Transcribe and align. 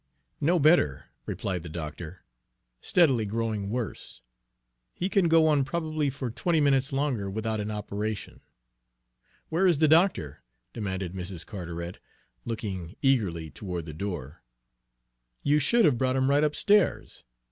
"No 0.39 0.57
better," 0.57 1.11
replied 1.27 1.61
the 1.61 1.69
doctor; 1.69 2.23
"steadily 2.81 3.23
growing 3.23 3.69
worse. 3.69 4.23
He 4.95 5.09
can 5.09 5.27
go 5.27 5.45
on 5.45 5.63
probably 5.63 6.09
for 6.09 6.31
twenty 6.31 6.59
minutes 6.59 6.91
longer 6.91 7.29
without 7.29 7.59
an 7.59 7.69
operation." 7.69 8.41
"Where 9.49 9.67
is 9.67 9.77
the 9.77 9.87
doctor?" 9.87 10.41
demanded 10.73 11.13
Mrs. 11.13 11.45
Carteret, 11.45 11.99
looking 12.45 12.95
eagerly 13.03 13.51
toward 13.51 13.85
the 13.85 13.93
door. 13.93 14.41
"You 15.43 15.59
should 15.59 15.85
have 15.85 15.99
brought 15.99 16.15
him 16.15 16.31
right 16.31 16.43
upstairs. 16.43 17.23